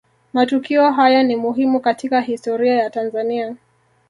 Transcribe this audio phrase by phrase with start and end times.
[0.33, 3.55] Matukio haya ni muhimu katika historia ya Tanzania